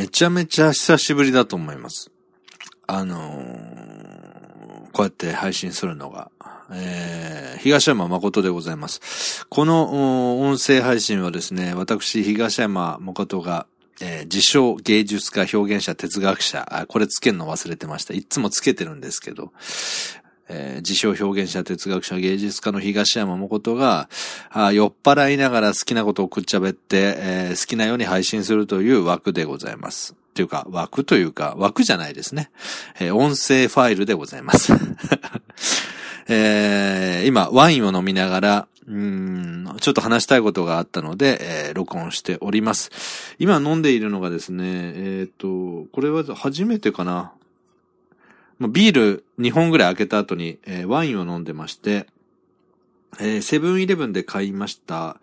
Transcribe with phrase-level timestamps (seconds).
[0.00, 2.10] めちゃめちゃ久しぶりだと思います。
[2.86, 6.30] あのー、こうやって配信するのが。
[6.72, 9.46] えー、東山誠でございます。
[9.50, 13.66] この音声配信はですね、私、東山誠が、
[14.00, 18.14] えー、自称芸術家、表現者、哲学者、これつけるの忘れてました。
[18.14, 19.52] いつもつけてるんですけど、
[20.52, 24.08] えー、自称表現者、哲学者、芸術家の東山誠が、
[24.50, 30.16] あ酔っ払いながら好きなことをくっちゃべって、えー、好きなように配信するという枠でございます。
[30.34, 32.50] というか、枠というか、枠じゃないですね。
[32.98, 34.72] えー、音声ファイルでございます。
[36.28, 42.90] えー、今、ワインを飲みながら、うん、ちょっと話したいことがあったので、えー、録音しております。
[43.38, 47.32] 今飲んでいるのがですね、えっ、ー、と、これは初めてかな。
[48.68, 52.06] ビール2本ぐらい開けた後に、えー、ワインを飲んでまして、
[53.18, 55.18] えー、セブンイレブンで買いました、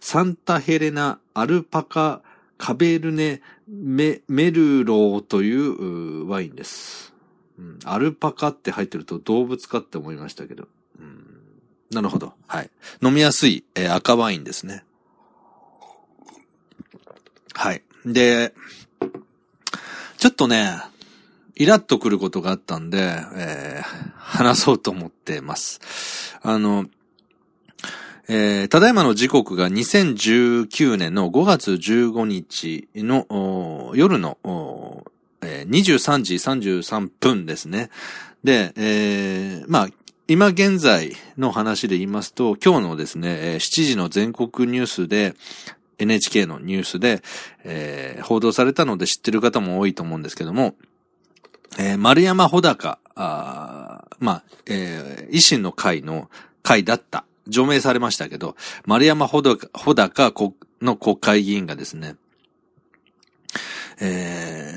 [0.00, 2.20] サンタヘレナアルパカ
[2.58, 7.14] カベルネメメルローというワインです、
[7.58, 7.78] うん。
[7.84, 10.68] アルパカって入ってると動物かって思いましたけど。
[10.98, 11.42] うん、
[11.90, 12.34] なるほど。
[12.46, 12.70] はい。
[13.02, 14.84] 飲みやすい、えー、赤ワインですね。
[17.54, 17.82] はい。
[18.04, 18.54] で、
[20.18, 20.78] ちょっとね、
[21.62, 22.98] イラッとくることがあったんで、
[23.36, 26.36] えー、話そうと思ってます。
[26.42, 26.86] あの、
[28.28, 34.38] えー、ただいまの時刻が2019年の5月15日の夜の、
[35.40, 37.90] えー、23時33分ですね。
[38.42, 39.88] で、えー、まあ、
[40.26, 45.36] 今現在の話で言いますと、今日のですね、7時の全国ニュースで、
[45.98, 47.22] NHK のニュースで、
[47.62, 50.74] えー、報道されたので知ってる方も多いと思うんですけども、
[51.78, 56.30] えー、丸山穂高、あまあ、えー、維新の会の
[56.62, 57.24] 会だった。
[57.48, 58.56] 除名されましたけど、
[58.86, 60.32] 丸山穂高穂高
[60.80, 62.14] の国会議員がですね、
[64.00, 64.72] え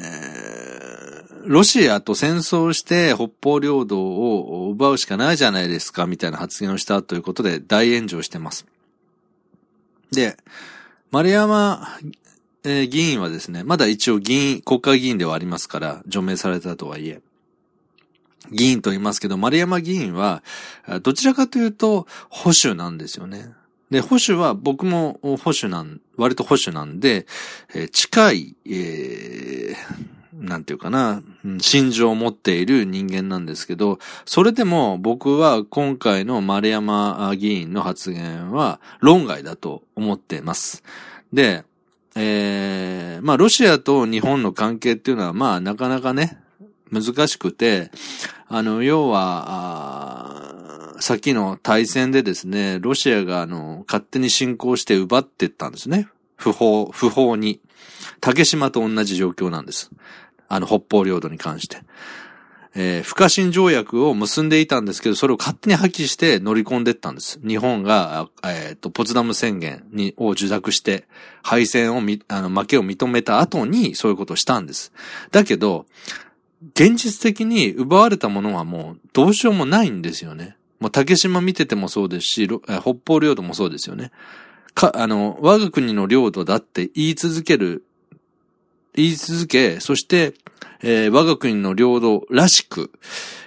[1.44, 8.66] ー、ロシアと戦争して北方領土を奪うしかないじゃないですか、みたいな発言をしたということで大炎上してます。
[10.11, 10.38] で、
[11.11, 11.88] 丸山
[12.65, 17.21] えー、議員はですね、まだ一応議員、国会議員ではありますから、除名されたとはいえ、
[18.51, 20.43] 議員と言いますけど、丸山議員は、
[21.03, 23.53] どちらかというと、保守なんですよね。
[23.89, 27.27] で、保守は僕も保守なん、割と保守なんで、
[27.73, 31.21] えー、近い、えー、なんていうかな、
[31.59, 40.83] 心情を持っている人間なんですけど、それでも僕は今回の丸山議員の発言は論外だと思っています。
[41.31, 41.63] で、
[42.15, 46.37] えー、まあ、ロシアと日本の関係っていうのは、まあ、なかなかね、
[46.91, 47.91] 難しくて、
[48.47, 56.07] あの、要は、さっきの対戦でですね、ロシアがあの、勝手に侵攻して奪っていったんですね。
[56.37, 57.59] 不法、不法に。
[58.21, 59.91] 竹島と同じ状況なんです。
[60.47, 61.81] あの、北方領土に関して。
[62.77, 67.39] えー、不可侵条約を結んでいたんですけど、それを勝手に破棄して乗り込んでったんです。
[67.45, 71.07] 日本が、えっ、ー、と、ポツダム宣言に、を受諾して、
[71.41, 74.91] 敗戦をみ、あの、負けを認めた後に、そういうことをしたんです。
[75.31, 75.85] だけど、
[76.73, 80.57] 現実的に奪われたものはもう、どうしようもないんですよね。
[80.81, 84.11] もう、竹島見ててもそうですし、北方領土もそうですよね。
[84.73, 87.85] か、あの、我が国の領土だって言い続ける、
[88.95, 90.33] 言い続け、そして、
[90.81, 92.91] えー、我が国の領土らしく、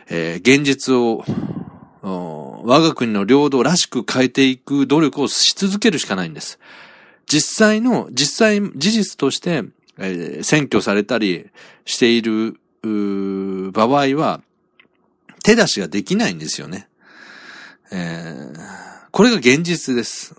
[0.08, 1.24] えー、現実を、
[2.02, 6.58] 我が国の領土らしく変えていく努力をし続けるしかないんです。
[7.26, 9.64] 実際の、実際、事実として、
[9.98, 11.48] えー、選挙されたり
[11.84, 12.58] している、
[13.72, 14.40] 場合は、
[15.42, 16.88] 手出しができないんですよね。
[17.90, 18.60] えー、
[19.10, 20.34] これが現実です。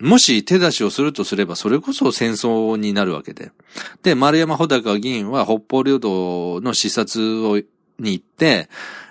[0.00, 3.50] もし手出しをするとすれば、それこそ戦争になるわけで。
[4.02, 7.56] で、丸山穂高議員は北方領土の視察を、
[7.98, 8.68] に行って、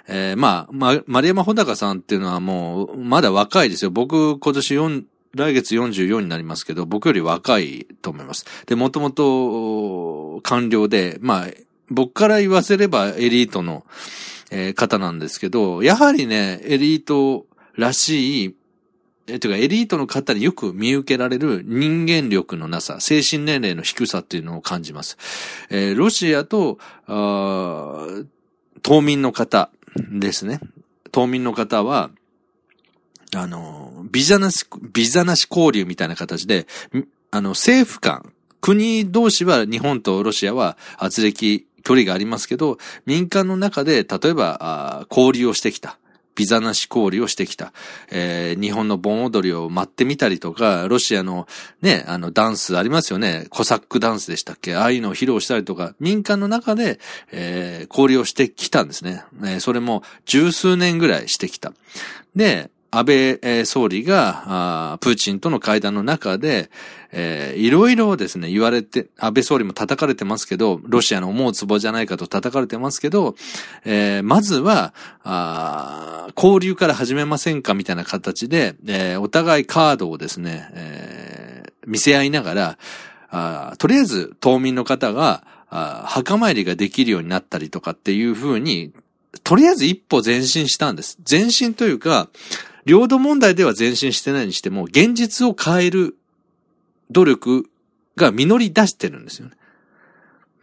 [0.08, 3.90] えー、まあ、ま、丸山穂高さんっていうのはもう、まだ若いですよ。
[3.90, 5.04] 僕、今年4、
[5.34, 8.46] 来月44になりますけど、僕より若いと思います。
[8.68, 11.48] で、もともと、官僚で、まあ、
[11.90, 13.86] 僕から言わせればエリートの、
[14.52, 18.56] えー、方なんですけど、やはりね、エリートらしい
[19.28, 25.18] え、というか、エリートの方によく見受けられる人間力のなさ、精神年齢の低さっていうのを感じます。
[25.70, 26.78] えー、ロシアと、
[27.08, 29.72] 島民の方
[30.12, 30.60] ですね。
[31.12, 32.12] 島民の方は、
[33.36, 36.68] あの、ビザなし、ビザなし交流みたいな形で、
[37.32, 38.32] あの、政府間、
[38.62, 46.00] 国同士は日本とロシアは圧力、距離がありますけど、民間の中で、例えば、交流をしてきた。
[46.36, 47.74] ビザなし交流をしてきた。
[48.12, 51.48] えー、日本の盆踊りを待ってみたりとか、ロシアの
[51.82, 53.48] ね、あのダンスありますよね。
[53.50, 54.76] コサックダンスでしたっけ？
[54.76, 57.00] ああいうのを披露したりとか、民間の中で、
[57.32, 59.24] えー、交流をしてきたんですね。
[59.44, 61.74] えー、それも十数年ぐらいしてきた。
[62.36, 66.70] で、安倍総理が、プーチンとの会談の中で、
[67.56, 73.36] いろいろですね、言われて、安倍総理も叩かれてますけど、ロシアの思うツボじゃないかと叩かれてますけど、
[73.84, 74.94] えー、まずは、
[76.38, 82.78] 交流から始めませんかみたいな形で、えー、お互いカードをですね、えー、見せ合いなが
[83.32, 88.94] ら、とりあえず島民の方が、墓参りができるようになったりとかっていうふうに、
[89.44, 91.18] とりあえず一歩前進したんです。
[91.30, 92.30] 前進というか、
[92.86, 96.16] 領土問題では前進してないにしても、現実を変える
[97.12, 97.70] 努力
[98.16, 99.54] が実り出してるんですよね。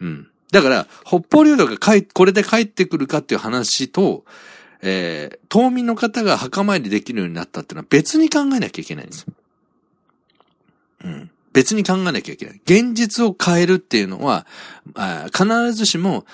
[0.01, 0.27] うん。
[0.51, 4.23] だから、北方領土が帰、これで帰ってくるかっていう話と、
[4.81, 9.33] えー、島民の方が墓参りできるようになったっていうのは別に考えなきゃいけないんですよ。
[11.05, 11.31] うん。
[11.53, 12.61] 別に考えなきゃいけない。
[12.65, 14.45] 現実を変えるっていうのは、
[14.95, 16.25] あ必ずしも、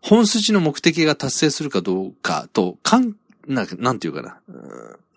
[0.00, 3.16] 本筋の目的が達成するかどうかと関
[3.48, 4.38] な、なんていうかな。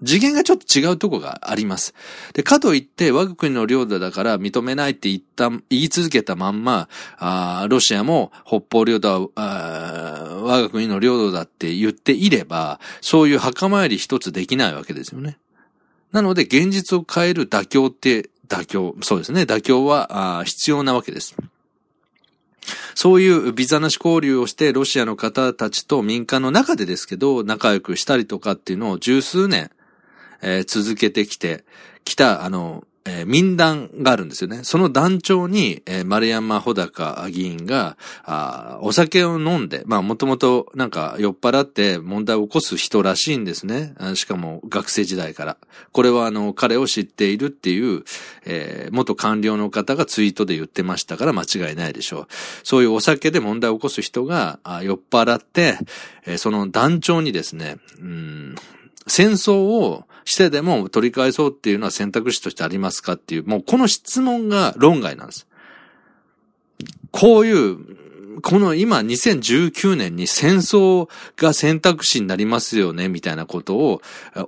[0.04, 1.94] 次元がちょっと違うとこがあります。
[2.34, 15.38] で、かといって我が国の領土だから認めないって言った、言い続けたまんま、あロシアも北方領土は我が国の領土だって言っていれば、そういう墓参り一つできないわけですよね。
[16.12, 21.36] なので、現実を変える妥協って、妥協、そうですね、妥協は必要なわけです。
[22.96, 29.72] そういうビザなし交流をしてロシアの方たちと民間の中でですけど、仲良くしたりとかっていうのを十数年、
[30.42, 31.64] えー、続けてきて、
[32.04, 34.64] きた、あの、えー、民団があるんですよね。
[34.64, 43.96] その団長に、えー、丸山穂高議員が、あお酒を飲んで、まあもともとなんか酔っ払って問題を起こす人らしいんですね。
[44.16, 45.58] しかも学生時代から。
[45.92, 48.04] これはあの、彼を知っているっていう、
[48.46, 52.28] えー、元官僚の方がツイートで言ってましたから間違いないでしょう。
[52.64, 55.78] そういうお酒で問題を起こす人があ酔っ払って、
[56.26, 58.56] えー、その団長にですね、うん
[59.08, 65.48] 戦争をしてでも取り返そうっていうのは選択肢としてありますかっていう、もうこの質問が論外なんです。
[67.12, 67.78] こういう
[68.42, 74.02] この今2019年に戦争が選択肢になりますよね、みたいなことを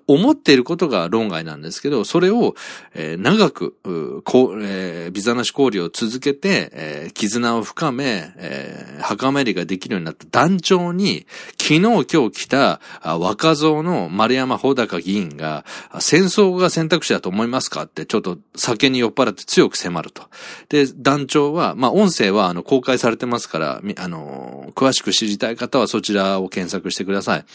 [0.07, 2.55] 思っていることが論外なんですけど、それを、
[2.93, 3.75] え、長く、
[4.23, 11.25] こう、えー、ビザなし交流を続けて、えー、絆を深め、えー、墓参りができるようになった団長に、
[11.59, 15.65] 昨日今日来た若造の丸山穂高議員が、
[15.99, 20.23] 戦争が選択肢だと思いますかってちょっと酒に酔っ払って強く迫ると。
[20.69, 27.45] で、団長は、まあ音声はあの公開されてますから、あの、詳しく知りたい方はそちらを検索してください。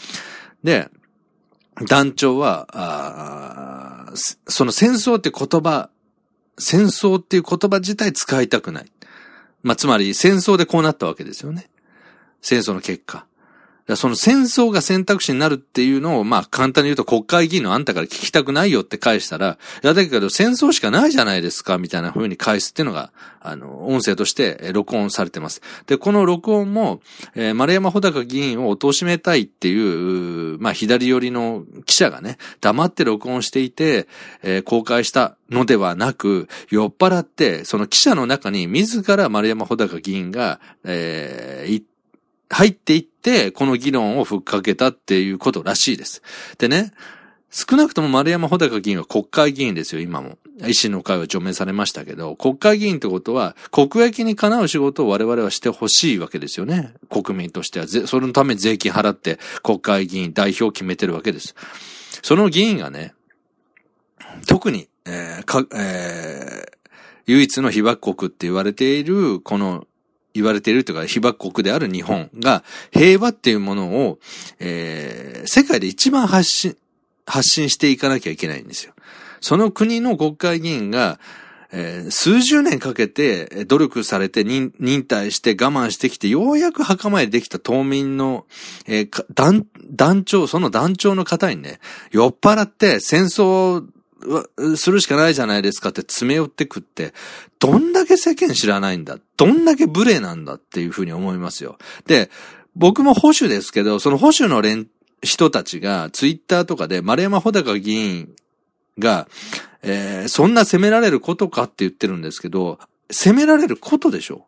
[0.63, 0.89] で、
[1.87, 4.13] 団長は、あ
[4.47, 5.89] その戦争って言葉、
[6.57, 8.91] 戦争っていう言葉自体使いたくない。
[9.63, 11.69] まあ、つまり戦争でこうなったわけですよね。
[12.41, 13.25] 戦争の結果。
[13.95, 25.61] その戦争が選択肢になるっていうのを、まあ簡単に言うと国会議員のあんたから聞きたくないよって返したら、いやだけど戦争しかないじゃないですか、みたいな風に返すっていうのが、あの、音声として録音されてます。
[25.87, 27.01] で、この録音も、
[27.35, 34.07] えー、丸山穂高議員を貶めたいっていう、まあ左寄りの記者がね、黙って録音していて、
[34.43, 41.83] えー、公開したのではなく、酔っ払って、その記者の中に自ら丸山穂高議員が、えー、
[42.49, 46.21] 入っていって、この議論をふっかけたっていうことらしいです。
[46.57, 46.93] でね、
[47.51, 50.37] 少なくとも丸山穂高議員は国会議員ですよ、今も。
[50.59, 56.93] 維新の会は除名されましたけど、国会議員ってことは、国益にかなう仕事を我々はしてほしいわけですよね。
[57.09, 57.87] 国民としては。
[57.87, 61.55] それのため税金払って国会議員代表を決めてるわけです。
[62.21, 63.13] その議員がね、
[64.47, 66.79] 特に、えー、か、えー、
[67.25, 69.87] 唯一の被爆国って言われている、この
[70.39, 74.19] 言われているというか、被爆国である日本が平和っていうものを、
[74.59, 76.77] えー、世界で一番発信、
[77.25, 78.93] 発信していかなきゃいけないんですよ。
[79.41, 81.19] その国の国会議員が、
[81.71, 88.45] えー、数十年かけて努力されて忍忍耐して我慢してきて、ようやく墓参りできた島民の、
[88.87, 91.79] えー、団、団長、その団長の方にね、
[92.11, 93.85] 酔っ払って戦争
[94.75, 97.13] するしかないじゃないですかって詰め寄ってくって、
[97.59, 101.77] どんだけ世間知らないんだどんだけ無礼なんだっていうふうに思いますよ。
[102.05, 102.29] で、
[102.75, 104.87] 僕も保守ですけど、その保守の連、
[105.21, 108.29] 人たちがツイッターとかで丸山穂高議員
[108.97, 109.27] が、
[109.81, 112.79] えー、そんな責められることかって言ってるんですけど、
[113.11, 114.45] 責められることでしょ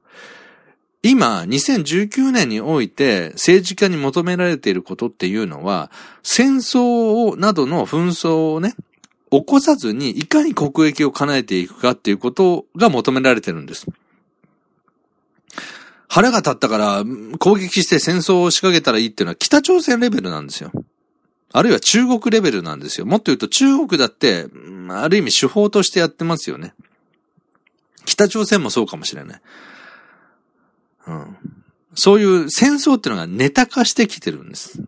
[1.04, 5.90] 今、2019年において政治家に求められていることっていうのは、
[6.22, 8.76] 戦争をなどの紛争をね、
[9.32, 13.88] 起こさずにいかに国益を叶えていくかっていうことが求められてるんです。
[16.10, 17.06] 腹が立ったから
[17.40, 20.72] 攻撃して戦争を仕掛けたらいいっていうのは北朝鮮レベルなんですよ。
[21.54, 23.06] あるいは中国レベルなんですよ。
[23.06, 24.48] もっと言うと中国だって、
[24.90, 26.74] ある意味手法としてやってますよね。
[28.06, 29.42] 北朝鮮もそうかもしれない。
[31.08, 31.38] うん。
[31.94, 34.82] そういう戦争っていうのがネタ化してきてるんです。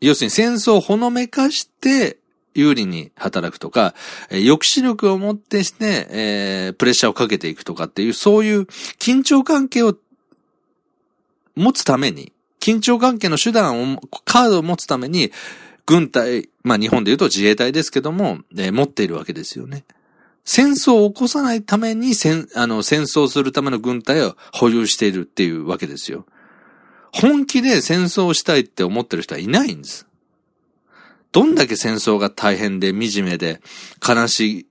[0.00, 2.18] 要するに戦争をほのめかして
[2.56, 3.94] 有利に働くとか、
[4.30, 8.60] え抑止力をもってして、えー、プレッシャーをかけていくとかっていう、そういう
[8.98, 9.96] 緊張関係を
[11.54, 15.32] 持つために、緊張関係の手段を、カードを持つために、
[15.86, 19.84] 軍隊、まあ日本で言うと自衛隊ですけども、えー、持っているわけですよね。
[20.44, 26.24] 戦争を起こさないために戦、あの、戦争するための軍隊を保有しているっていうわけですよ。
[27.12, 30.06] 本気で戦争をしたいって思ってる人はいないんです。
[31.36, 33.60] どんだけ戦争が大変で惨めで
[34.02, 34.66] 悲しい、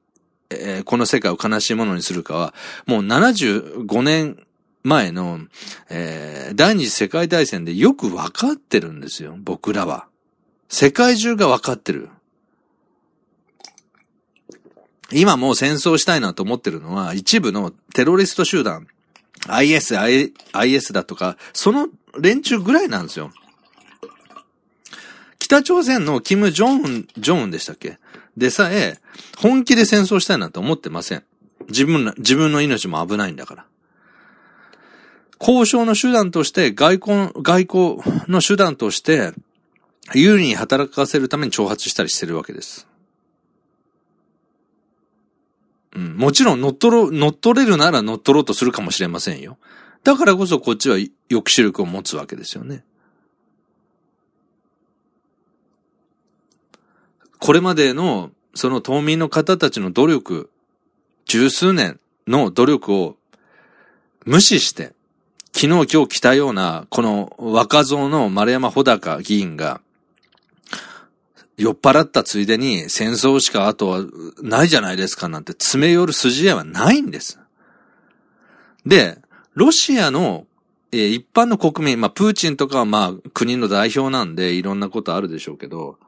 [0.49, 2.55] えー、この世界を悲しいものにするかは、
[2.87, 4.43] もう75年
[4.81, 5.41] 前の、
[5.91, 10.07] えー、第二次世界大戦でよくわかってるんですよ、僕らは。
[10.67, 12.09] 世界中がわかってる。
[15.11, 18.87] 今もう戦争したいなと思ってるのは、一部のテロリスト集団、
[19.47, 19.95] IS、
[20.51, 23.29] IS だとか、その連中ぐらいなんですよ。
[25.45, 27.99] 北朝鮮のキム・ジョン、ジョンでしたっけ？
[28.35, 28.97] でさえ、
[29.37, 31.23] 本気で戦争したいなんて思ってません。
[31.67, 33.65] 自分、自分の命も危ないんだから。
[35.39, 39.33] 交渉の手段として、外交、外交の手段として、
[40.15, 42.87] 有利に働かせるために挑発したりしてるわけです。
[45.93, 46.17] うん。
[46.17, 49.59] もちろん乗っ取ろ、乗っ取れるなら乗っ取ろうとするかもしれませんよ。
[50.03, 52.83] だからこそこっちは抑止力を持つわけですよね。
[57.45, 60.49] これまでの、その島民の方たちの努力、
[61.25, 63.17] 十数年の努力を
[64.25, 64.93] 無視して、
[65.53, 69.79] 昨日今日来たような、この若造の丸山穂高議員が、
[71.55, 73.99] 酔っ払ったついでに戦争しかあとは
[74.41, 77.39] ないじゃないですかなんて詰め寄る筋合いはないんです。
[78.87, 79.19] で、
[79.53, 80.47] ロシアの、
[80.91, 85.99] えー、一般の国民、まあ、プーチンとかはまあ、国の代表なんでいろんなことあるでしょうけど、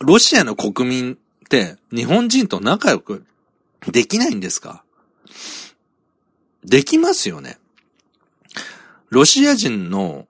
[0.00, 1.18] ロシアの国民っ
[1.48, 3.24] て日本人と仲良く
[3.90, 4.84] できないんですか？
[6.64, 7.58] できますよね。
[9.10, 10.26] ロシア人の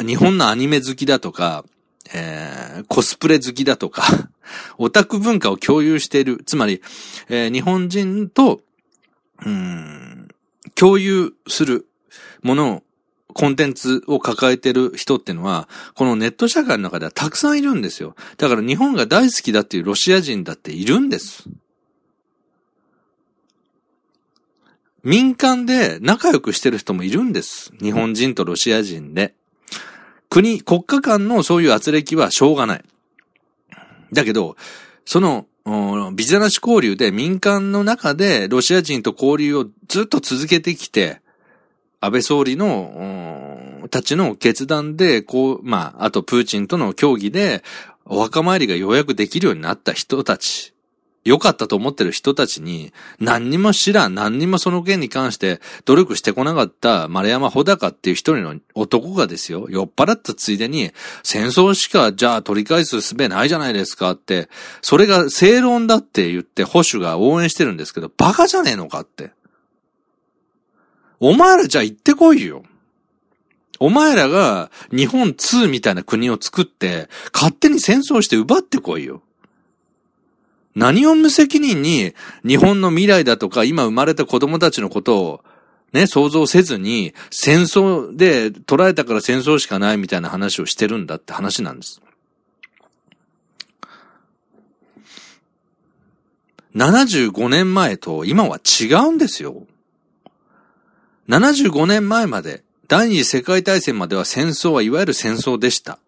[0.00, 1.64] 日本のアニメ好きだとか、
[2.12, 4.04] えー、コスプレ好きだとか、
[4.78, 6.42] オタク文化を共有している。
[6.46, 6.82] つまり、
[7.28, 8.60] えー、日本人と、
[9.44, 10.28] うん、
[10.74, 11.88] 共有する
[12.42, 12.82] ものを、
[13.34, 18.14] コンテンツを抱えてる人ってのは、このネット社会の中ではたくさんいるんですよ。
[18.38, 21.44] だから日本が大好きだっていうロシア人だっているんです。
[25.02, 27.72] 民間で仲良くしてる人もいるんです。
[27.82, 29.34] 日本人とロシア人で。
[30.30, 32.84] 国、国家間のそういう圧力はしょうがない。
[34.12, 34.56] だけど、
[35.04, 35.46] その、
[36.14, 41.20] ビザなし交流で民間の中でロシア人と交流をずっと続けてきて、
[42.04, 47.62] 安倍総理の、たちの決断で、こう、まあ、あとプーチンとの協議で、
[48.06, 50.74] お墓参りがようやくできるようになった人たち
[51.24, 60.92] 良かったと思ってる人たちに、何にも知らん、何にもその件に関して努力してこなかった丸山穂高っていう一人の男がですよ、酔っ払ったついでに、
[61.22, 64.50] 戦争しかじゃあ取り返す術ないじゃないですかって、
[64.82, 69.30] それが正論だって言って保守が応援してるんですけど、バカじゃねえのかって。
[71.20, 72.62] お前らじゃあ行ってこいよ。
[73.80, 79.22] お前らが日本2みたいな国を作って、勝手に戦争して奪ってこいよ。
[80.74, 85.44] 何を無責任に日本の未来だとか今生まれた子供たちのことを
[85.92, 92.02] ね、想像せずに戦争で捉えたから戦争しかないみたいな話をしてるんだって話なんです。
[96.74, 99.64] 75年前と今は違うんですよ。
[101.28, 105.98] 75年前まで、第二次世界大戦までは戦争はいわゆる戦争でした。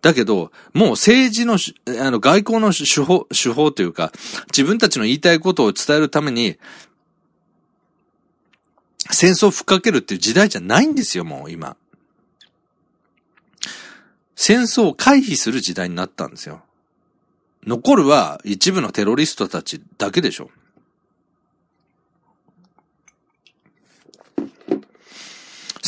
[0.00, 1.58] だけど、もう政治の、
[2.00, 4.12] あの、外交の手法、手法というか、
[4.46, 6.58] 自分たちの言いたいことを伝えるために、
[9.10, 11.76] 戦争を吹っかけるっていう時代じゃないんですよ、もう今。
[14.36, 16.62] 戦争を回避する時代になったんですよ。
[17.66, 20.50] 残るは一部のテロリストたちだけでしょ。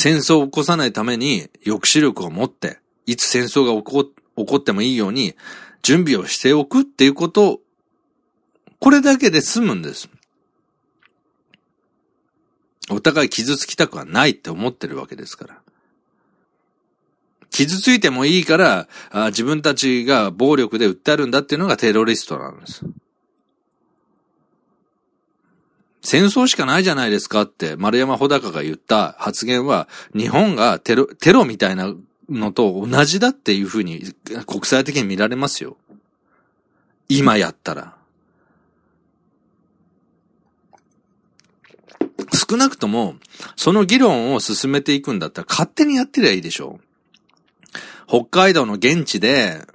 [0.00, 4.04] 戦争を起こさないために抑止力を持って、いつ戦争が起こ
[4.35, 5.35] 起こってもいいように
[5.83, 7.61] 準備をしておくっていうことを
[8.78, 10.09] これだけで済むんです。
[12.90, 15.59] お互い傷つきたくはないって思ってるわけですから。
[17.50, 22.87] 傷ついてもいいからあ、自分たちが暴力で訴えるんだっていうのがテロリストなんです。
[26.02, 31.95] 戦争しかないじゃないですかって丸山穂高が言った発言は、日本がテロ、テロみたいな
[32.28, 34.02] のと同じだっていうふうに
[34.47, 35.76] 国際的に見られますよ。
[37.09, 37.95] 今やったら。
[42.33, 43.16] 少なくとも、
[43.57, 46.90] その議論を進めていくんだったら勝手にやってりゃいいでしょう。
[48.07, 49.66] 北海道の現地で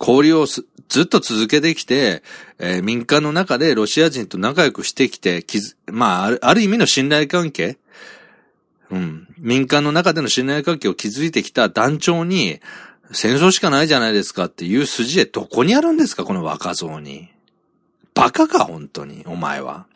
[0.00, 2.22] 交流をすずっと続けてきて、
[2.58, 7.76] えー、民間の中でロシア人と仲良くしてきて、きずまあ、ある、ある意味の信頼関係？
[8.90, 9.26] うん。
[9.38, 12.60] 民間の中での信頼関係を築いてきた団長に、
[13.12, 16.24] 戦争しかないじゃないですかっていう筋でどこにあるんですか？
[16.24, 17.28] この若造に。
[18.14, 19.86] バカか本当に、お前は。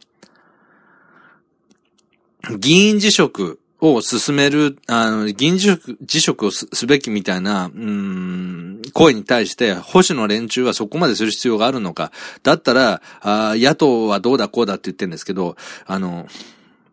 [2.58, 12.12] 議員辞職を進める、あの、議員辞職辞職をすべきみたいな、うん、声に対して、保守の連中はそこまでする必要があるのか。
[12.42, 15.56] だったら、あ野党はどうだこうだって言ってるんですけど、
[15.86, 16.26] あの、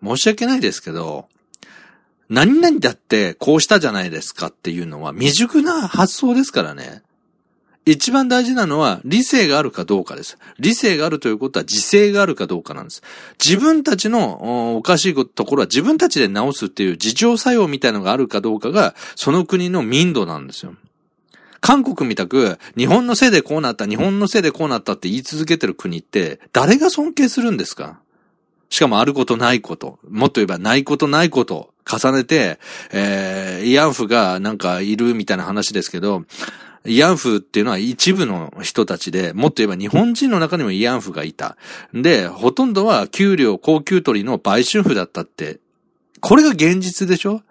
[0.03, 1.27] 申し訳ないですけど、
[2.29, 7.01] 何々だってこうしたじゃないですかっていうのは未熟な発想ですからね。
[7.91, 10.38] 一番大事なのは理性があるかどうかです。
[10.60, 13.01] 理性があるということは自制があるかどうかなんです。
[13.44, 20.75] 自分たちのおかしいところは自分たちで直すっていう自浄作用みたいのがあるかどうかがその国の民度なんですよ。
[21.60, 28.00] 韓国みたく日本のせいでこうなった、日本のせいでこうなったって言い続けてる国って誰が尊敬するんですか？
[28.70, 29.98] しかもあることないこと。
[30.10, 32.60] もっと言えばないことないこと重ねて、
[32.91, 36.25] えー、慰安婦がなんかいるみたいな話ですけど、
[36.86, 41.58] 慰安婦っていうのは一部の人たちで、もっと言えば日本人の中にも慰安婦がいた。
[41.93, 45.60] で、ほとんどは給料高級取りの売春婦だったって、
[46.19, 47.41] これが現実でしょ？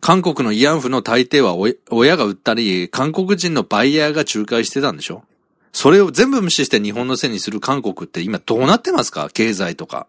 [0.00, 1.54] 韓国の慰安婦の大抵は
[1.90, 5.24] 親が売ったり、韓国人のバイヤーが仲介してたんでしょ？
[5.72, 9.30] それを全部無視して日本のせいにする韓国って今どうなってますか？
[9.32, 10.06] 経済とか。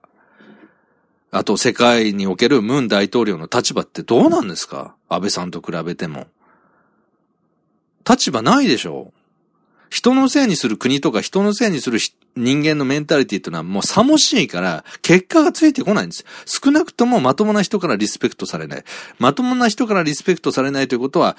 [1.32, 4.96] あと世界におけるムン大統領の立場ってどうなんですか？
[5.10, 6.28] 安倍さんと比べても。
[8.08, 9.14] 立場ないでしょ
[9.90, 12.00] 人のせいにする国とか人のせいにする
[12.36, 16.26] 人間のメンタリティっていうのはもう寂しいから結果がついてこないんです。
[16.46, 18.84] 少なくともまともな人からリスペクトされない。
[19.20, 21.38] まともな人からリスペクトされないということは、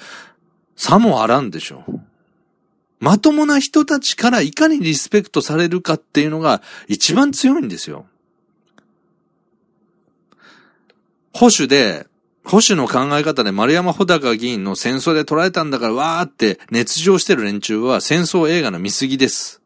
[0.77, 1.99] さもあらんでしょう。
[2.99, 8.05] まともな人たちからいかにリスペクトされるかっていうのが一番強いんですよ。
[11.33, 12.07] 保守で
[12.45, 19.61] 保守の考え方で丸山穂高議員の戦争で捉えたんだからわーって熱情してる連中は戦争映画の見過ぎです。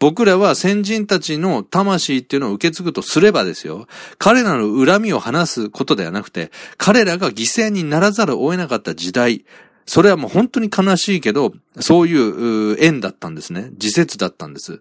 [0.00, 3.86] 僕らは先人たちの魂っていうのを受け継ぐとすればですよ。
[4.18, 9.44] 彼らの恨みを話すことではなくて、彼らが犠牲にならざるを得なかった時代、
[9.84, 13.68] それはもう本当に悲しいけど、そういう縁だったんですね。
[13.72, 14.80] 自説だったんです。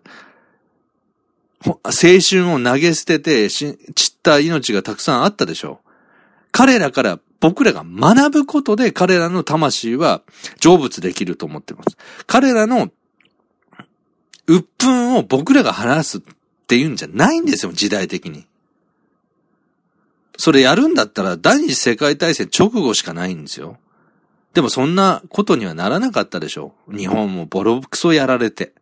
[1.65, 3.75] 青春を投げ捨てて散っ
[4.23, 5.88] た命がたくさんあったでしょう。
[6.51, 10.21] 彼らから僕らが学ぶことで彼らの魂は
[10.61, 11.97] 成仏できると思ってます。
[12.27, 12.89] 彼らの
[14.47, 16.21] 鬱憤を僕らが話すっ
[16.67, 18.45] ていうんじゃないんですよ、時代的に。
[20.37, 23.77] それやるんだったら第二次世界大戦直後しかないんですよ。
[24.53, 26.97] でもそんなことにはならなかったでしょう。
[26.97, 28.73] 日本もボロクソやられて。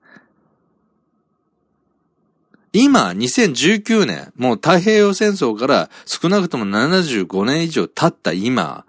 [2.79, 8.85] 今、2019年、もう太平洋戦争から少なくとも75年以上経った今、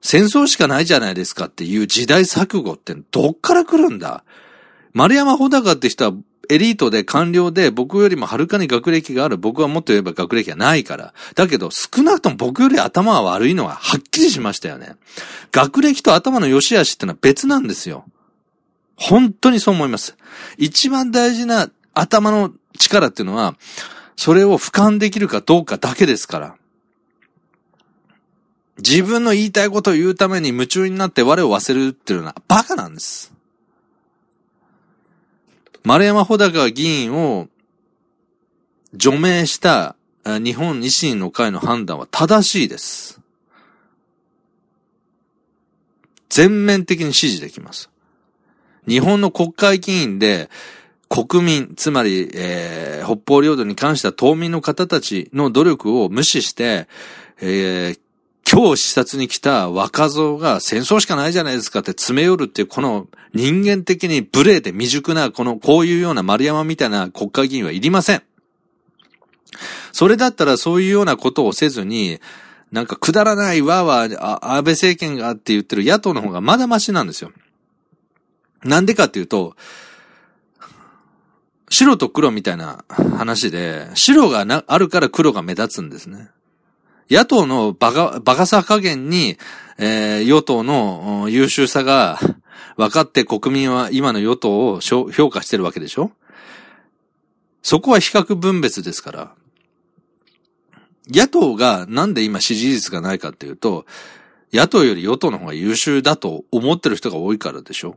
[0.00, 4.24] 戦争しかないじゃないですかっていう時代錯誤ってどっから来るんだ？
[4.92, 6.12] 丸山穂高って人は
[6.50, 9.38] エリートで官僚で僕よりもはるかに学歴がある。
[9.38, 11.14] 僕はもっと言えば学歴がないから。
[11.34, 14.96] だけど少なくとも僕より頭が悪いのははっきりしましたよね。
[15.52, 18.04] 学歴と頭の良し悪しってのは別なんですよ。
[18.96, 20.16] 本当にそう思います。
[20.58, 23.56] 一番大事な頭の力っていうのは、
[24.16, 26.56] それを俯瞰できるかどうかだけですから。
[28.78, 33.32] 自分の言いたいことを言うために夢中になって我を忘れるっていうのはバカなんです。
[35.84, 37.48] 丸山穂高議員を
[38.94, 43.20] 除名した日本維新の会の判断は正しいです。
[46.28, 47.90] 全面的に支持できます。
[48.88, 50.48] 日本の国会議員で
[51.12, 56.88] 国民、つまり、えー、北方領土に関しては島民の方たちの努力を無視して、
[57.42, 58.00] えー、
[58.50, 68.22] 今日視察に来た若造が戦争しかないじゃないですかって詰め寄るっていう、この人間的に無礼で未熟な、この、こういうような丸山みたいな国会議員はいりません。
[69.92, 72.20] それだったらそういうようなことをせずに、
[72.70, 77.32] なんかくだらないわわ、安倍政権がって言ってる野党の方がまだマシなんですよ。
[78.64, 79.56] なんでかっていうと、
[81.72, 82.84] 白と黒みたいな
[83.16, 86.28] 話で、白がな、あるから黒が目立つんですね。
[87.10, 89.38] 野党のバカ、バカさ加減に、
[89.78, 92.18] えー、与党の優秀さが
[92.76, 96.12] 分かって国民は今の与党を評価してるわけでしょ
[97.62, 99.34] そこは比較分別ですから。
[101.08, 103.86] 野党がなんで今支持率がないかっていうと、
[104.52, 107.96] 野党より与党の方が優秀だと思ってる人が多いからでしょ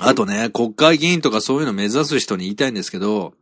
[0.00, 3.34] あとね、国会議員とかそういうの目指す人に言いたいんですけど、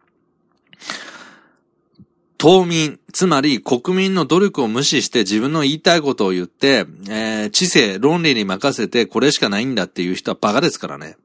[2.39, 11.17] 島民、つまり国民の努力を無視して自分の言いたいことを言って、えー、知性、論理に任せてこれしかないんだっていう人はバカですからね。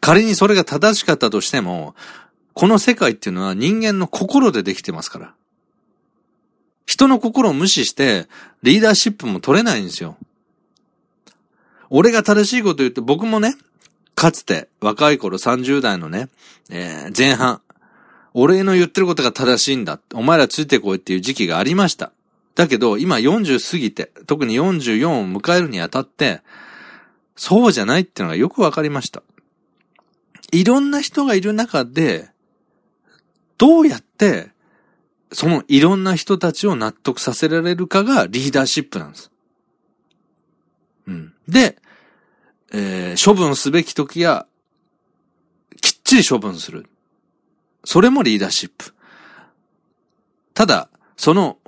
[0.00, 1.94] 仮にそれが正しかったとしても、
[2.54, 5.34] この世界っていうのは人間の心でできてますから。
[6.86, 8.26] 人の心を無視して
[8.62, 10.16] リーダーシップも取れないんですよ。
[11.90, 13.54] 俺が正しいこと言って僕もね、
[14.14, 16.28] かつて若い頃30代のね、
[16.70, 17.60] えー、前半、
[18.32, 19.98] 俺の言ってることが正しいんだ。
[20.14, 22.12] お前らついてこいっていう時期がありました。
[22.54, 26.42] だけど、今40過ぎて、特に44を迎えるにあたって、
[27.34, 29.22] そうじゃないっていうのがよくわかりました。
[30.52, 32.28] いろんな人がいる中で、
[33.58, 34.50] どうやって、
[35.32, 39.30] そのいろんな人たちを納得させられるかがリーダーシップなんです。
[41.48, 41.76] で、
[42.72, 44.46] えー、処分すべき時は、
[45.80, 46.86] きっちり処分する。
[47.84, 48.94] それもリーダーシップ。
[50.54, 51.58] ただ、その、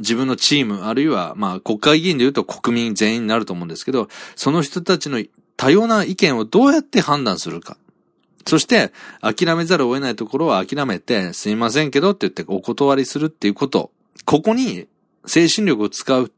[0.00, 5.22] 自分のチーム、あるいは、まあ、国会議員で言うと国民全員になると思うんですけど、その人たちの
[5.56, 7.78] 多様な意見をどうやって判断するか。
[8.46, 13.90] そして、諦めざるを得ないところは諦めて、すいませんけどって言ってお断りするっていうこと。
[14.24, 14.86] ここに
[15.26, 16.32] 精神力を使う。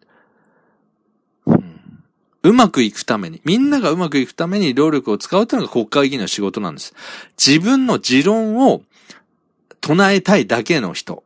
[2.43, 6.95] うまくいくために、みんながうまくいくために労力を使うというのが国会議員の仕事なんです。
[7.37, 8.83] 自分の持論を
[9.81, 11.25] 唱えたいだけの人。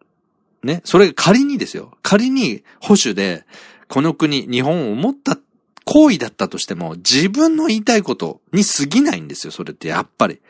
[0.62, 0.80] ね。
[0.84, 1.96] それが仮にですよ。
[2.02, 3.44] 仮に保守で、
[3.88, 5.38] この国、日本を持った
[5.84, 10.40] 行為だったとしても、自分の言いたいことに過ぎないんですよ、それってやっぱり。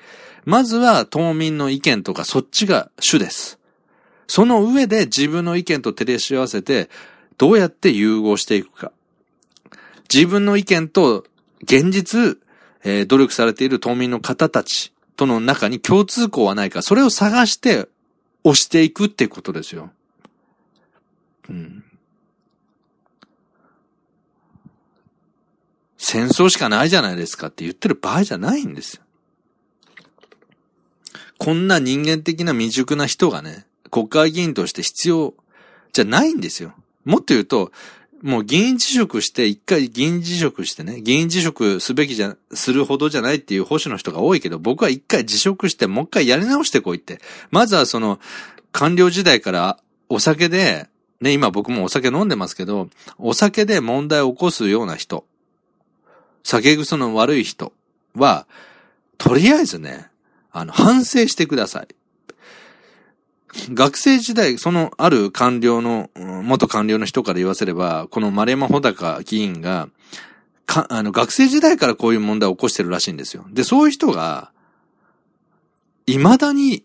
[0.45, 3.59] まずは島民の意見とかそっちが主です。
[4.27, 6.89] その上で自分の意見と照らし合わせて、
[7.39, 8.93] どうやって融合していくか。
[10.13, 11.25] 自分の意見と
[11.63, 12.39] 現実、
[12.85, 17.89] えー、努力されている島民の方たちとの中に共通項はないか、それを探して
[18.45, 19.91] 押していくってことですよ。
[21.49, 21.85] うん。
[25.97, 29.03] 戦争しかないじゃないですかって言ってる場合じゃないんですよ。
[31.39, 35.35] こんな人間的な未熟な人がね、国会議員として必要
[35.93, 36.75] じゃないんですよ。
[37.05, 37.73] もっと言うと、
[38.23, 47.21] もう議員辞職して、一回議員辞職してね、議員辞職すべきじゃ、するほどじゃないっていう保守の人が多いけど、僕は一回辞職して、もう一回やり直してこいって。
[47.51, 48.21] まずはその、
[48.71, 50.89] 官僚時代からお酒で、
[51.21, 55.25] ね、今僕もお酒飲んでますけど、お酒で問題を起こすような人。
[56.45, 57.73] 酒癖の悪い人
[58.15, 58.47] は、
[59.19, 60.11] とりあえずね、
[60.53, 61.89] あの、反省してください。
[63.75, 69.89] 学生時代、そのある官僚の、元官僚の人から言わせれば、この丸山穂高議員が、
[70.67, 73.45] か、あの、学生時代からこういう問題を起こしてるらしいんですよ。
[73.51, 74.51] で、そういう人が、
[76.07, 76.85] 未だに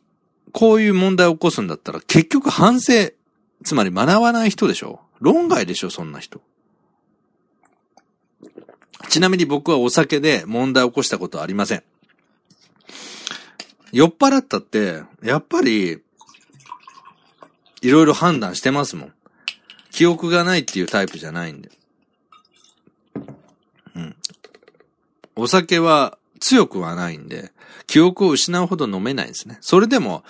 [0.52, 3.12] こういう問題を起こすんだったら、結局反省、
[3.64, 6.42] つまり学ばない人でしょ論外でしょそんな人。
[9.10, 11.84] ちなみに僕はお酒で問題を起こしたことはありません。
[13.92, 16.02] 酔っ払ったって、やっぱり、
[17.82, 19.13] いろいろ判断してますもん。
[19.92, 21.72] 記憶がないっていうタイプじゃないんで。
[23.96, 24.16] うん。
[25.36, 27.52] お酒は強くはないんで、
[27.88, 29.58] 記憶を失うほど飲めないんですね。
[29.62, 30.24] それでも、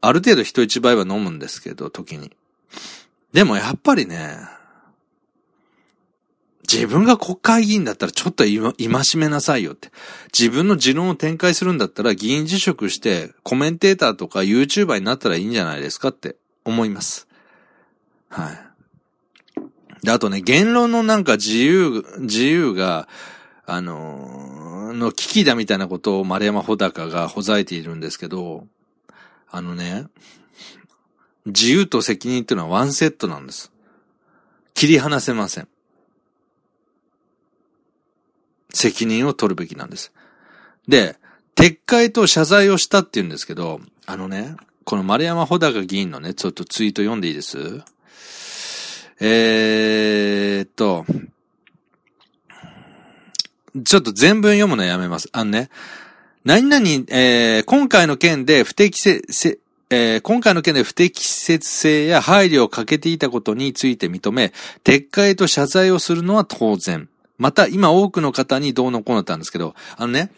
[0.00, 2.32] ある程度人一倍は飲むんですけど、時に。
[3.32, 4.36] でもやっぱりね、
[6.70, 9.90] 自分が国会議員だったらちょっと今しめなさいよって。
[10.36, 17.28] 自分の持論を展開するんだったら議員辞職してコメンテーターとか YouTuber になったらいいんじゃないですかって思います。
[18.28, 20.06] はい。
[20.06, 23.08] で、あとね、言論のなんか自由、自由が、
[23.66, 28.66] あのー、の危機だみたいなことを丸山穂高がほざいているんですけど、
[29.50, 30.06] あのね、
[31.46, 33.72] 自由と責任っていうのはワンセットなんです。
[34.74, 35.68] 切り離せません。
[38.72, 40.12] 責任を取るべきなんです。
[40.88, 41.16] で、
[41.54, 47.82] 撤回と謝罪をしたって言うんですけど、あのね、この丸山穂高議員のね、ちょっとツイート読んでいいです？
[49.20, 51.04] えーっと、
[53.84, 55.28] ちょっと全文読むのやめます。
[55.32, 55.70] あのね、
[56.44, 67.08] 何々、えー、今回の件で不適切、えー、今回の件で不適切性や配慮を欠けていたことについて認め、撤回と謝罪をするのは当然。
[67.38, 70.32] また、今多くの方にどうのこうのったんですけど、あのね、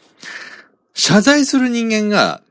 [0.94, 2.42] 謝罪する人間が、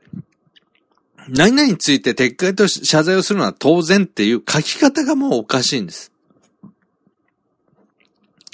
[1.28, 6.12] 何々について撤回と謝罪をするのは当然っていう書き方がもうおかしいんです。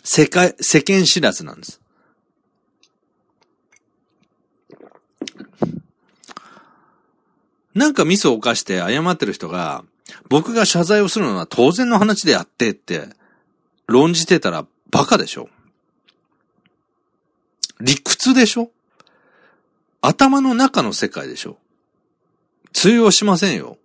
[0.05, 1.81] 世界、世間知らずなんです。
[7.75, 9.85] なんかミスを犯して謝ってる人が、
[10.29, 13.09] 僕が謝罪をするのは当然の話であってって、
[13.87, 15.49] 論じてたらバカでしょ
[17.81, 18.71] 理屈でしょ
[20.01, 21.59] 頭の中の世界でしょ
[22.73, 23.79] 通用しませんよ。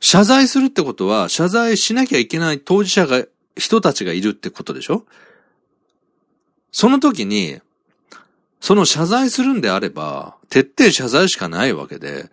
[0.00, 3.24] 謝罪するってことは、謝罪しなきゃいけない当事者が、
[3.56, 5.04] 人たちがいるってことでしょ？
[6.72, 7.60] その時に、
[8.60, 12.30] その謝罪するんであれば、徹底謝罪しかないわけで、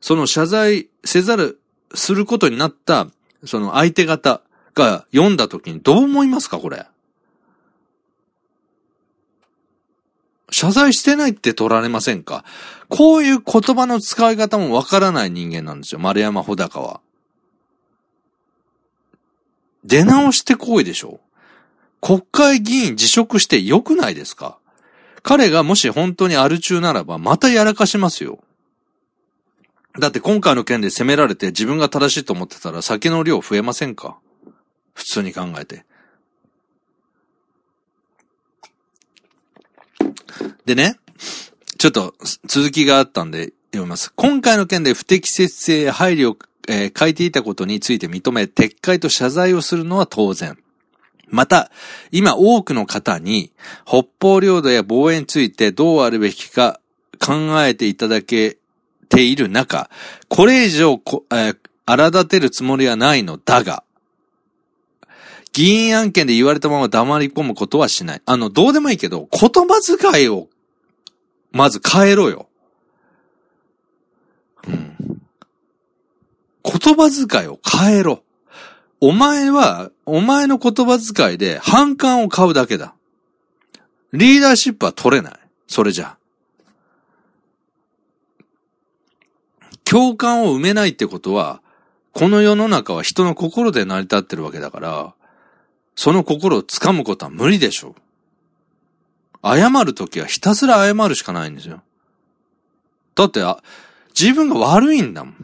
[0.00, 1.60] その謝罪せざる、
[1.94, 3.08] することになった、
[3.44, 4.42] その相手方
[4.74, 6.86] が読んだ時にどう思いますか、これ？
[10.52, 12.44] 謝罪してないって取られませんか？
[12.88, 17.00] こういう言葉の使い方もわからない人間なんですよ、丸山穂高は。
[19.84, 21.18] 出直してこいでしょ
[22.00, 24.58] 国会議員辞職して良くないですか？
[25.24, 28.38] 彼がもし本当にアル中ならば、またやらかしますよ。
[29.98, 34.18] だって今回の件で責められて自分が正しいと思ってたら酒の量増えませんか？
[34.94, 35.84] 普通に考えて。
[40.64, 40.98] でね、
[41.78, 42.14] ちょっと
[42.46, 44.12] 続きがあったんで読みます。
[44.14, 46.36] 今回の件で不適切性配慮を、
[46.68, 50.58] えー、書いていたことについて認め、撤回と謝罪をするのは当然。
[51.28, 51.70] また、
[52.10, 53.52] 今多くの方に、
[53.86, 56.78] 北方領土や防衛についてどうあるべきか
[57.18, 57.34] 考
[57.64, 58.58] えていただけ
[59.08, 59.88] ている中、
[60.28, 63.82] これ以上こ、えー、荒立てるつもりはないのだが、
[65.52, 68.22] 議員案件で言われたまま黙り込むことはしない。
[68.24, 70.48] あの、どうでもいいけど、言葉遣いを、
[71.50, 72.48] まず変えろよ。
[74.66, 74.96] うん。
[76.64, 78.22] 言葉遣いを変えろ。
[79.00, 82.94] お前は、お前の言葉遣いで反感を買うだけだ。
[84.12, 85.34] リーダーシップは取れない。
[85.66, 86.16] それじゃ。
[89.84, 91.60] 共感を埋めないってことは、
[92.12, 95.14] この世の中は人の心で成り立ってるわけだから、
[95.94, 98.02] その心を掴むことは無理でしょう。
[99.42, 101.82] 謝るときはひたすら謝るしかないんですよ。
[103.14, 103.40] だって、
[104.18, 105.36] 自分が悪いんだもん。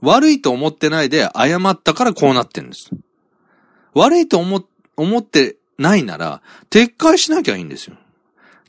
[0.00, 2.90] 悪いと思ってないで謝ったからこうなってんです。
[3.94, 4.64] 悪いと思、
[4.96, 7.96] 思ってないなら、撤回しなきゃいいんですよ。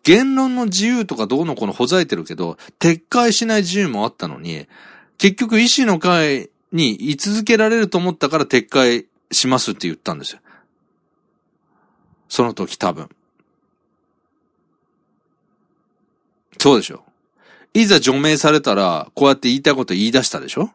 [0.03, 4.67] 言論の自由とかどうのこのほざいてるけど、撤回しない自由もあったのに、
[5.17, 10.39] 結局意志の会に居続けられると思ったから撤回しますって言ったんですよ。
[12.27, 13.09] その時多分。
[16.59, 17.03] そうでしょ。
[17.73, 20.71] いざ除名されたら、こうやって言いたいこと言い出したでしょ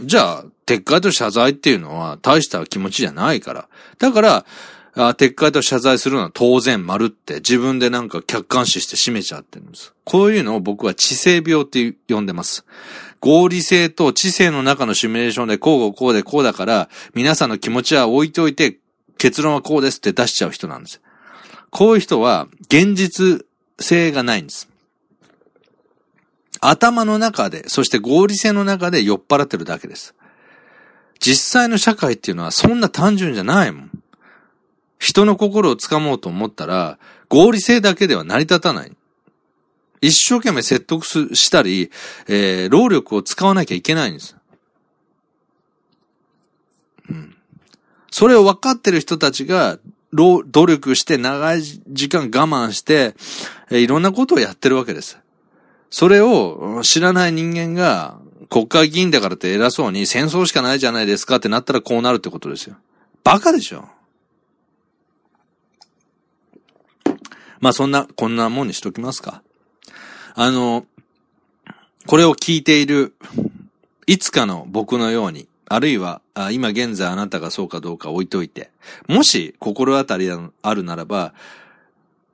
[0.00, 3.68] じゃあ、撤回と謝罪っていうのは大した気持ちじゃないから。
[3.98, 4.46] だから、
[4.94, 9.94] あ撤回と謝罪するのは当然丸って自分でなんか客観視して締めちゃってるんです。
[10.04, 12.64] こういうのを僕は知性病って呼んでます。
[13.22, 18.78] 合理性と知性の中のシミュレーションでこうこうでこうだから皆さんの気持ちは置いておいて
[19.16, 21.00] 結論はこうですって出しちゃう人なんです。
[21.70, 23.46] こういう人は現実
[23.78, 24.68] 性がないんです。
[26.60, 30.14] 頭の中で、そして合理性の中で酔っ払ってるだけです。
[31.20, 33.90] 実際の社会っていうのはそんな単純じゃないもん。
[34.98, 38.92] 人の心をつかもうと思ったら、合理性だけでは成り立たない。
[40.02, 41.90] 一生懸命説得すしたり、
[42.28, 44.36] えー、労力を使わなきゃいけないんです。
[47.08, 47.36] うん。
[48.10, 49.78] それを分かってる人たちが、
[50.10, 53.14] 労努力して長い時間我慢して、
[53.70, 55.18] えー、いろんなことをやってるわけです。
[55.88, 58.18] それを知らない人間が
[58.50, 62.76] 国会議員だからって偉そうに戦争しかないじゃないですかってなったらこうなるってことですよ。
[63.24, 63.88] バカでしょ
[67.60, 69.42] まあそんな、こんなもんにしときますか。
[70.34, 70.86] あの、
[72.06, 73.14] これを聞いている、
[74.06, 78.70] いつかの僕のように、あるいは、今現在あなたがそうかどうか置いといて、
[79.08, 81.34] もし心当たりあるならば、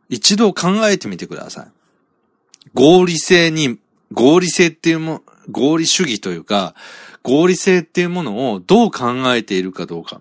[0.08, 1.66] 一度考えてみてください。
[2.74, 3.78] 合理性に、
[4.12, 6.74] 合理性っていうも、合理主義というか、
[7.22, 10.20] 合理性っていうものをどう考えているかどうか。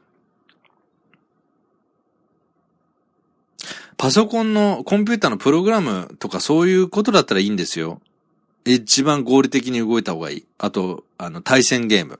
[3.98, 8.00] パソコンのコンピューターのプログラムとかそういうことだったらいいんですよ。
[8.64, 10.46] 一番合理的に動いた方がいい。
[10.58, 12.20] あと、あの、対戦ゲーム。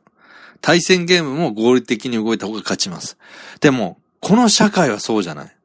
[0.62, 3.18] 対戦ゲームも合理的に動いた方が勝ちます。
[3.60, 5.56] でも、この社会はそうじゃない。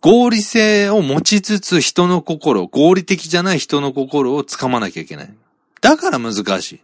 [0.00, 5.34] 合理性を持ちつつ人の心、合理的じゃない人の心をつかまなきゃいけない。
[5.80, 6.80] だから難しい。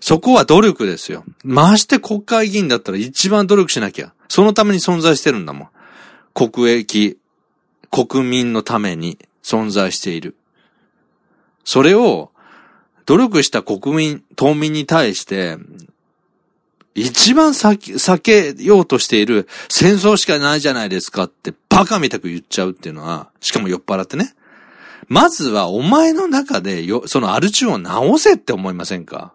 [0.00, 1.24] そこは努力ですよ。
[1.44, 4.12] まして国会議員だったら一番努力しなきゃ。
[4.28, 5.68] そのために存在してるんだもん。
[6.34, 7.16] 国益、
[7.90, 10.34] 国民のために存在している。
[11.64, 12.30] それを、
[13.06, 15.56] 努力した国民、島民に対して、
[16.94, 24.34] 一番避けようとしている戦争しかないじゃないですかってバカみたく言っちゃうっていうのは、しかも酔っ払ってね。
[25.08, 29.34] まずはお前の中でよ、そのアルチューンを直せって思いませんか？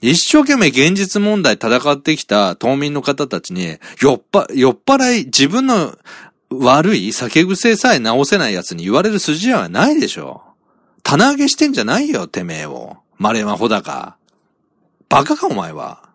[0.00, 5.96] 一生懸命現実問題戦ってきた島民の方たちに、酔っぱ、酔っ払い、自分の
[6.50, 10.42] 悪い酒癖さえ直せない奴に言われる筋合いはないでしょ。
[11.02, 12.98] 棚上げしてんじゃないよ、てめえを。
[13.16, 14.16] マレマホだか。
[15.08, 16.08] バカか、お前は。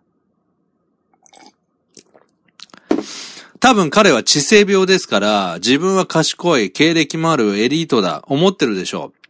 [3.60, 9.24] 多分彼は知性病ですから、自分は賢い、経歴もあるエリートだ、思ってるでしょう。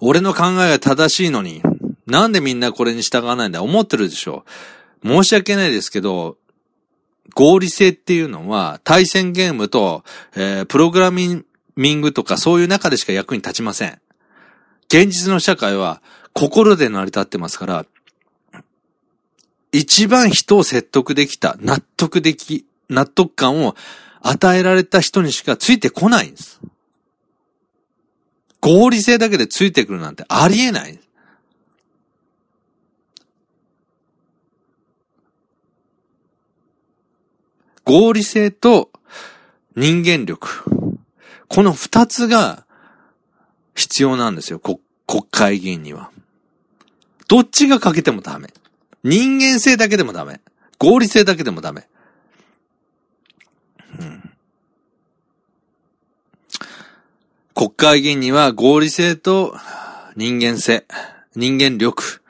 [0.00, 1.62] 俺の考えが正しいのに、
[2.08, 4.44] なんでみんなこれに従わないんだ、思ってるでしょ。
[5.04, 6.38] 申し訳ないですけど、
[7.34, 10.02] 合理性っていうのは、対戦ゲームと、
[10.34, 14.00] えー、プログラミングとかそういう中でしか役に立ちません。
[14.88, 16.00] 現実の社会は
[16.32, 17.86] 心で成り立ってますから、
[19.70, 23.76] 一番人を説得できた、納得でき、納得感を
[24.22, 26.58] 与えられた人にしかついてこないんです。
[28.60, 30.98] 合理性だけでついてくるなんてありえない。
[37.88, 38.90] 合理性と
[39.74, 40.46] 人間力。
[41.48, 42.66] この二つが
[43.74, 44.78] 必要なんですよ、国
[45.30, 46.10] 会議員には。
[47.28, 48.52] どっちが欠けてもダメ。
[49.04, 50.42] 人間性だけでもダメ。
[50.78, 51.88] 合理性だけでもダメ。
[53.98, 54.30] うん、
[57.54, 59.56] 国会議員には合理性と
[60.14, 60.84] 人間性、
[61.34, 62.20] 人間力、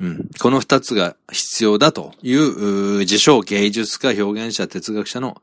[0.00, 5.40] うん、この二つが必要だという、自称芸術家、表現者、哲学者の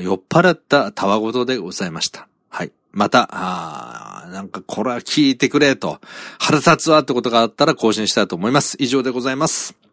[0.00, 2.28] 酔っ払ったたわごとでございました。
[2.48, 2.72] はい。
[2.92, 6.00] また、あなんかこれは聞いてくれと、
[6.38, 8.76] 腹立つわってことがあったら更新したいと思います。
[8.78, 9.87] 以上でございます。